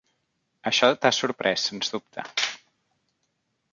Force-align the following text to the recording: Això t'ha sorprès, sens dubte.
Això 0.69 0.87
t'ha 1.03 1.11
sorprès, 1.17 1.67
sens 1.73 1.93
dubte. 1.97 2.25